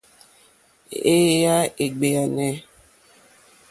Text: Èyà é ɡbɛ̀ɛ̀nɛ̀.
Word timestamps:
Èyà 1.15 1.55
é 1.83 1.85
ɡbɛ̀ɛ̀nɛ̀. 1.93 2.51